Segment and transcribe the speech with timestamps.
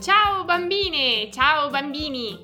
[0.00, 2.36] Ciao bambine, ciao bambini!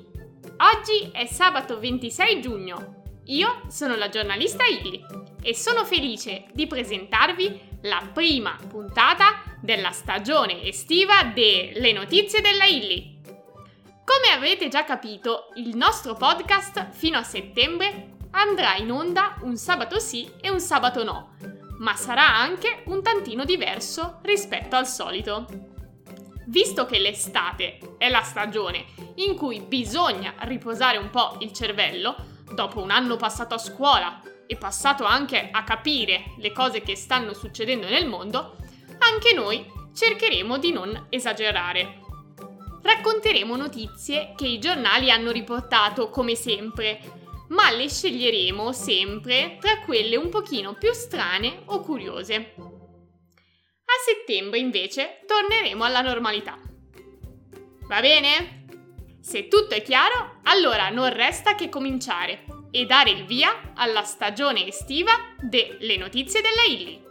[0.57, 3.03] Oggi è sabato 26 giugno.
[3.25, 5.03] Io sono la giornalista Illy
[5.43, 13.19] e sono felice di presentarvi la prima puntata della stagione estiva delle notizie della Illy.
[13.23, 19.99] Come avete già capito, il nostro podcast fino a settembre andrà in onda un sabato
[19.99, 21.35] sì e un sabato no,
[21.79, 25.70] ma sarà anche un tantino diverso rispetto al solito.
[26.45, 32.15] Visto che l'estate è la stagione in cui bisogna riposare un po' il cervello,
[32.53, 37.33] dopo un anno passato a scuola e passato anche a capire le cose che stanno
[37.33, 38.57] succedendo nel mondo,
[38.99, 41.99] anche noi cercheremo di non esagerare.
[42.81, 46.99] Racconteremo notizie che i giornali hanno riportato come sempre,
[47.49, 52.70] ma le sceglieremo sempre tra quelle un pochino più strane o curiose.
[54.03, 56.57] Settembre invece torneremo alla normalità.
[57.87, 58.65] Va bene?
[59.21, 64.65] Se tutto è chiaro, allora non resta che cominciare e dare il via alla stagione
[64.65, 67.10] estiva delle notizie della Illy.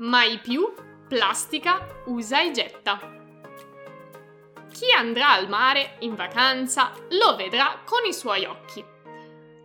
[0.00, 0.72] Mai più
[1.06, 2.98] plastica usa e getta.
[4.72, 8.82] Chi andrà al mare in vacanza lo vedrà con i suoi occhi.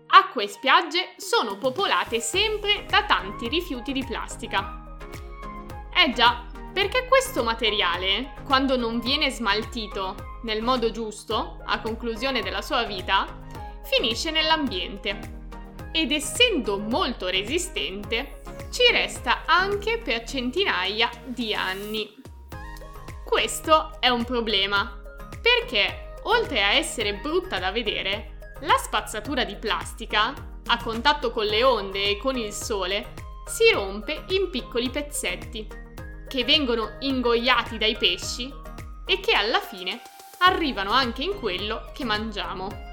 [0.08, 4.97] Acque e spiagge sono popolate sempre da tanti rifiuti di plastica.
[5.94, 12.62] Eh già, perché questo materiale, quando non viene smaltito nel modo giusto, a conclusione della
[12.62, 13.25] sua vita,
[13.84, 15.88] finisce nell'ambiente.
[15.94, 22.13] Ed essendo molto resistente, ci resta anche per centinaia di anni.
[23.23, 25.01] Questo è un problema,
[25.41, 30.33] perché oltre a essere brutta da vedere, la spazzatura di plastica,
[30.67, 33.13] a contatto con le onde e con il sole,
[33.45, 35.67] si rompe in piccoli pezzetti,
[36.27, 38.51] che vengono ingoiati dai pesci
[39.05, 40.01] e che alla fine
[40.39, 42.84] arrivano anche in quello che mangiamo.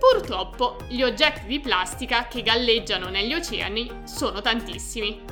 [0.00, 5.22] Purtroppo gli oggetti di plastica che galleggiano negli oceani sono tantissimi.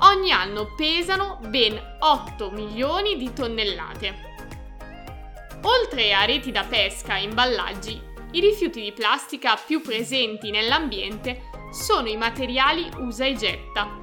[0.00, 4.26] Ogni anno pesano ben 8 milioni di tonnellate.
[5.62, 8.00] Oltre a reti da pesca e imballaggi,
[8.32, 14.00] i rifiuti di plastica più presenti nell'ambiente sono i materiali usa e getta,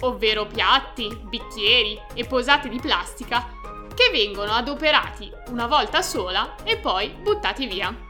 [0.00, 3.54] ovvero piatti, bicchieri e posate di plastica
[3.94, 8.05] che vengono adoperati una volta sola e poi buttati via.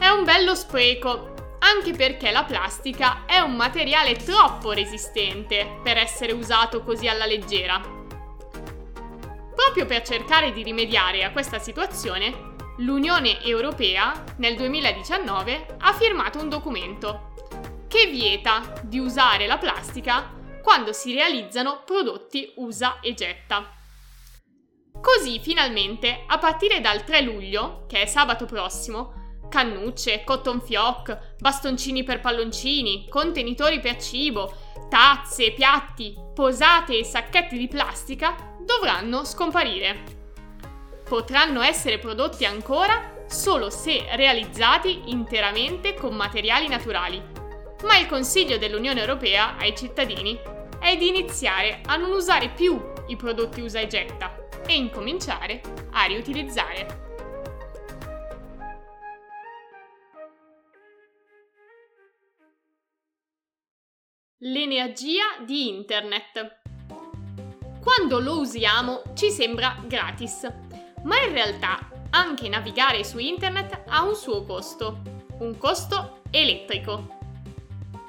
[0.00, 6.32] È un bello spreco, anche perché la plastica è un materiale troppo resistente per essere
[6.32, 7.78] usato così alla leggera.
[9.54, 16.48] Proprio per cercare di rimediare a questa situazione, l'Unione Europea nel 2019 ha firmato un
[16.48, 17.34] documento
[17.86, 20.32] che vieta di usare la plastica
[20.62, 23.70] quando si realizzano prodotti usa e getta.
[24.98, 29.19] Così finalmente, a partire dal 3 luglio, che è sabato prossimo,
[29.50, 34.54] cannucce, cotton fioc, bastoncini per palloncini, contenitori per cibo,
[34.88, 38.34] tazze, piatti, posate e sacchetti di plastica
[38.64, 40.18] dovranno scomparire.
[41.06, 47.22] Potranno essere prodotti ancora solo se realizzati interamente con materiali naturali.
[47.84, 50.38] Ma il Consiglio dell'Unione Europea ai cittadini
[50.78, 55.60] è di iniziare a non usare più i prodotti usa e getta e incominciare
[55.92, 57.09] a riutilizzare.
[64.44, 66.60] L'energia di Internet.
[67.78, 70.50] Quando lo usiamo ci sembra gratis,
[71.02, 75.02] ma in realtà anche navigare su Internet ha un suo costo,
[75.40, 77.18] un costo elettrico.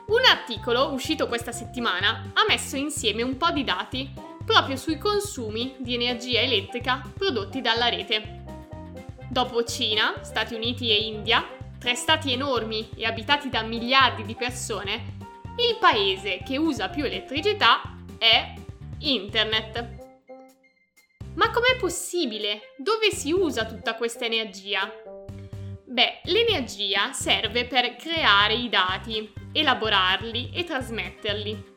[0.08, 4.10] Un articolo uscito questa settimana ha messo insieme un po' di dati
[4.46, 8.46] proprio sui consumi di energia elettrica prodotti dalla rete.
[9.30, 11.46] Dopo Cina, Stati Uniti e India,
[11.78, 15.20] tre stati enormi e abitati da miliardi di persone,
[15.70, 17.82] il paese che usa più elettricità
[18.18, 18.54] è
[19.00, 20.00] Internet.
[21.36, 22.74] Ma com'è possibile?
[22.78, 24.92] Dove si usa tutta questa energia?
[25.86, 31.70] Beh, l'energia serve per creare i dati, elaborarli e trasmetterli.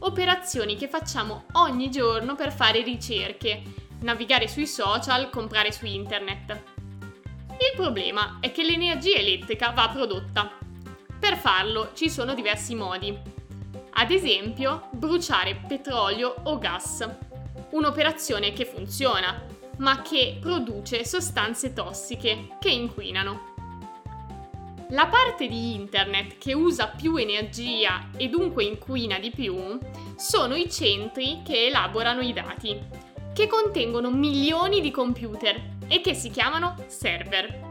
[0.00, 3.62] Operazioni che facciamo ogni giorno per fare ricerche,
[4.00, 6.62] navigare sui social, comprare su internet.
[7.50, 10.58] Il problema è che l'energia elettrica va prodotta.
[11.22, 13.16] Per farlo ci sono diversi modi.
[13.92, 17.08] Ad esempio, bruciare petrolio o gas.
[17.70, 19.40] Un'operazione che funziona,
[19.76, 23.54] ma che produce sostanze tossiche che inquinano.
[24.88, 29.78] La parte di internet che usa più energia e dunque inquina di più
[30.16, 32.76] sono i centri che elaborano i dati,
[33.32, 37.70] che contengono milioni di computer e che si chiamano server.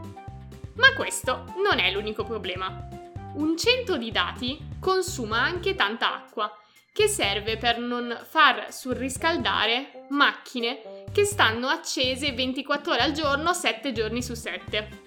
[0.76, 2.91] Ma questo non è l'unico problema.
[3.34, 6.54] Un centro di dati consuma anche tanta acqua,
[6.92, 13.92] che serve per non far surriscaldare macchine che stanno accese 24 ore al giorno, 7
[13.92, 15.00] giorni su 7.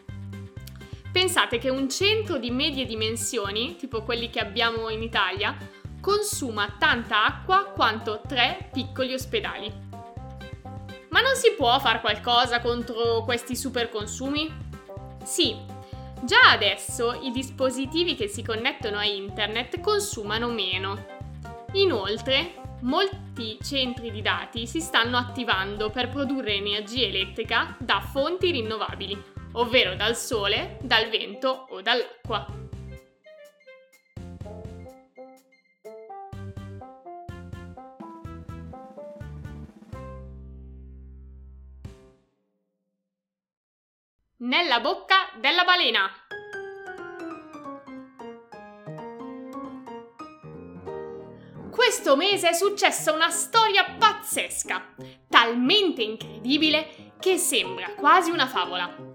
[1.12, 5.56] Pensate che un centro di medie dimensioni, tipo quelli che abbiamo in Italia,
[6.02, 9.72] consuma tanta acqua quanto tre piccoli ospedali.
[11.10, 14.52] Ma non si può fare qualcosa contro questi superconsumi?
[15.24, 15.56] Sì,
[16.26, 21.06] già adesso i dispositivi che si connettono a internet consumano meno.
[21.74, 29.34] Inoltre, molti centri di dati si stanno attivando per produrre energia elettrica da fonti rinnovabili
[29.56, 32.64] ovvero dal sole, dal vento o dall'acqua.
[44.38, 45.05] Nella bocca
[45.40, 46.10] della balena.
[51.70, 54.94] Questo mese è successa una storia pazzesca,
[55.28, 59.14] talmente incredibile che sembra quasi una favola.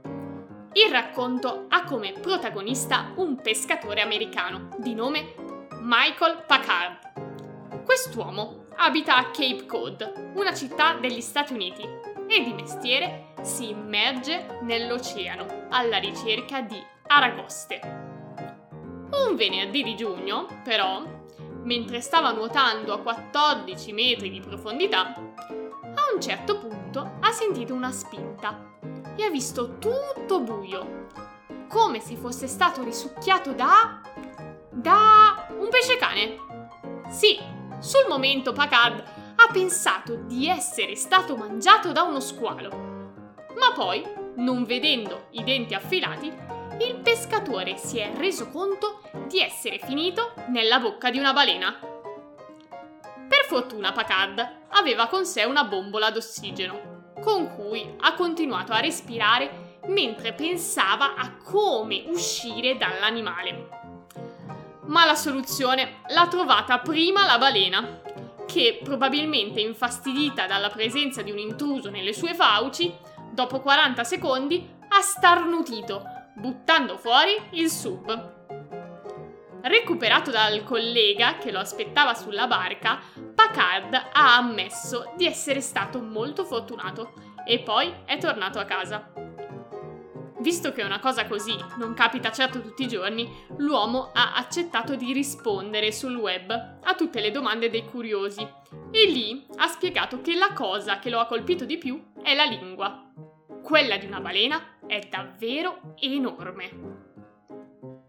[0.72, 5.34] Il racconto ha come protagonista un pescatore americano di nome
[5.80, 7.82] Michael Packard.
[7.84, 11.82] Quest'uomo abita a Cape Cod, una città degli Stati Uniti,
[12.28, 17.80] e di mestiere si immerge nell'oceano alla ricerca di aragoste.
[19.10, 21.02] Un venerdì di giugno, però,
[21.62, 27.90] mentre stava nuotando a 14 metri di profondità, a un certo punto ha sentito una
[27.90, 28.68] spinta
[29.16, 31.06] e ha visto tutto buio,
[31.68, 34.00] come se fosse stato risucchiato da...
[34.70, 35.46] da...
[35.58, 36.48] un pesce cane.
[37.08, 37.38] Sì,
[37.78, 39.02] sul momento Pacard
[39.36, 42.68] ha pensato di essere stato mangiato da uno squalo.
[43.56, 46.32] Ma poi, non vedendo i denti affilati,
[46.80, 51.78] il pescatore si è reso conto di essere finito nella bocca di una balena.
[53.28, 59.78] Per fortuna Pacard aveva con sé una bombola d'ossigeno con cui ha continuato a respirare
[59.86, 63.68] mentre pensava a come uscire dall'animale.
[64.86, 68.00] Ma la soluzione l'ha trovata prima la balena,
[68.46, 72.92] che probabilmente infastidita dalla presenza di un intruso nelle sue fauci,
[73.30, 76.02] dopo 40 secondi ha starnutito,
[76.34, 78.38] buttando fuori il sub.
[79.62, 82.98] Recuperato dal collega che lo aspettava sulla barca,
[83.34, 87.12] Packard ha ammesso di essere stato molto fortunato
[87.44, 89.29] e poi è tornato a casa.
[90.40, 95.12] Visto che una cosa così non capita certo tutti i giorni, l'uomo ha accettato di
[95.12, 98.40] rispondere sul web a tutte le domande dei curiosi
[98.90, 102.44] e lì ha spiegato che la cosa che lo ha colpito di più è la
[102.44, 103.12] lingua.
[103.62, 107.08] Quella di una balena è davvero enorme.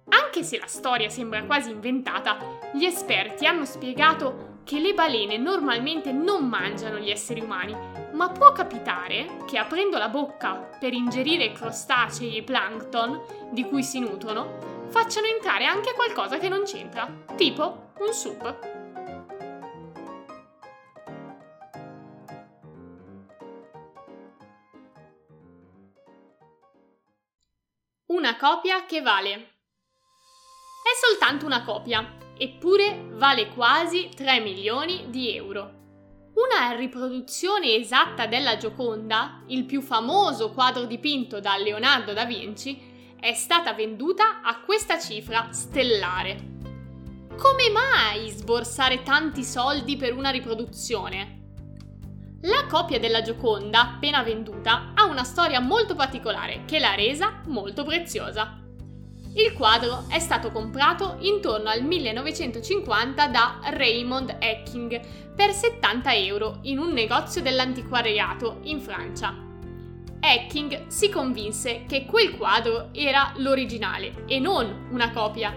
[0.08, 2.38] Anche se la storia sembra quasi inventata,
[2.74, 7.76] gli esperti hanno spiegato che le balene normalmente non mangiano gli esseri umani,
[8.22, 14.00] ma può capitare che aprendo la bocca per ingerire crostacei e plankton di cui si
[14.00, 18.60] nutrono, facciano entrare anche qualcosa che non c'entra, tipo un sub.
[28.06, 35.81] Una copia che vale è soltanto una copia, eppure vale quasi 3 milioni di euro.
[36.34, 43.34] Una riproduzione esatta della Gioconda, il più famoso quadro dipinto da Leonardo da Vinci, è
[43.34, 46.50] stata venduta a questa cifra stellare.
[47.38, 51.40] Come mai sborsare tanti soldi per una riproduzione?
[52.44, 57.84] La copia della Gioconda appena venduta ha una storia molto particolare che l'ha resa molto
[57.84, 58.61] preziosa.
[59.34, 65.00] Il quadro è stato comprato intorno al 1950 da Raymond Ecking
[65.34, 69.34] per 70 euro in un negozio dell'antiquariato in Francia.
[70.20, 75.56] Ecking si convinse che quel quadro era l'originale e non una copia.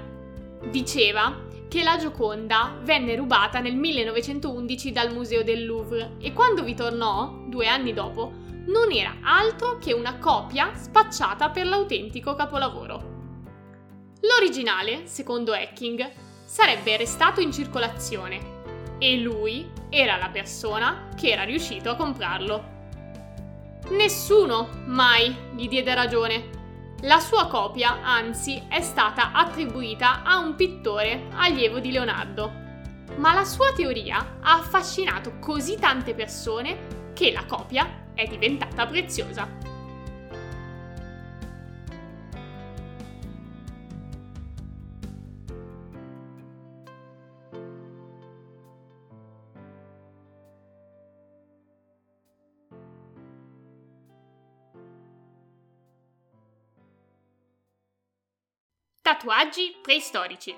[0.71, 6.75] Diceva che la Gioconda venne rubata nel 1911 dal Museo del Louvre e quando vi
[6.75, 8.33] tornò, due anni dopo,
[8.69, 13.14] non era altro che una copia spacciata per l'autentico capolavoro.
[14.27, 16.11] L'originale, secondo Hacking,
[16.45, 18.53] sarebbe restato in circolazione
[18.99, 22.73] e lui era la persona che era riuscito a comprarlo.
[23.91, 26.51] Nessuno mai gli diede ragione.
[27.03, 32.51] La sua copia, anzi, è stata attribuita a un pittore allievo di Leonardo.
[33.17, 39.64] Ma la sua teoria ha affascinato così tante persone che la copia è diventata preziosa.
[59.15, 60.53] Tatuaggi preistorici.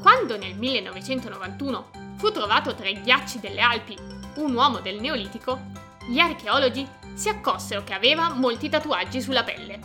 [0.00, 3.94] Quando nel 1991 fu trovato tra i ghiacci delle Alpi
[4.36, 5.60] un uomo del Neolitico,
[6.08, 9.78] gli archeologi si accorsero che aveva molti tatuaggi sulla pelle.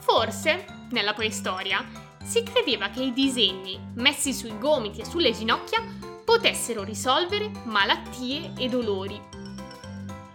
[0.00, 1.82] Forse, nella preistoria,
[2.22, 5.82] si credeva che i disegni messi sui gomiti e sulle ginocchia
[6.22, 9.18] potessero risolvere malattie e dolori.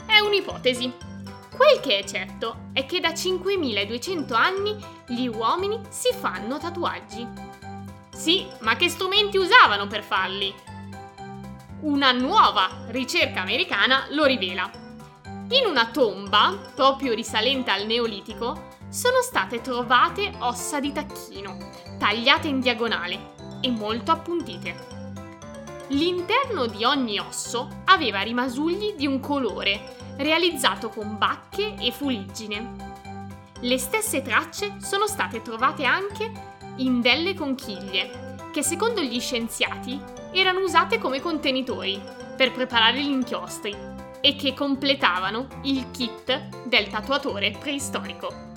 [0.07, 0.91] È un'ipotesi,
[1.53, 7.27] Quel che è certo è che da 5200 anni gli uomini si fanno tatuaggi.
[8.09, 10.53] Sì, ma che strumenti usavano per farli?
[11.81, 14.69] Una nuova ricerca americana lo rivela.
[15.49, 21.57] In una tomba, proprio risalente al Neolitico, sono state trovate ossa di tacchino,
[21.97, 25.00] tagliate in diagonale e molto appuntite.
[25.91, 32.75] L'interno di ogni osso aveva rimasugli di un colore realizzato con bacche e fuliggine.
[33.59, 36.31] Le stesse tracce sono state trovate anche
[36.77, 39.99] in delle conchiglie, che secondo gli scienziati
[40.31, 42.01] erano usate come contenitori
[42.37, 43.75] per preparare gli inchiostri
[44.21, 48.50] e che completavano il kit del tatuatore preistorico.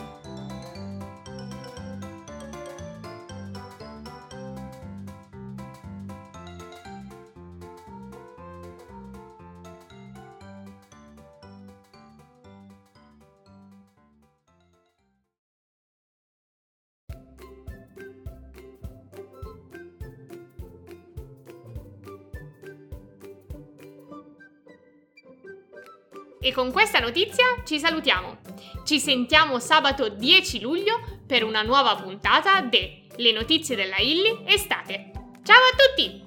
[26.47, 28.37] E con questa notizia ci salutiamo.
[28.85, 35.11] Ci sentiamo sabato 10 luglio per una nuova puntata de Le notizie della Illy estate.
[35.43, 36.24] Ciao a tutti!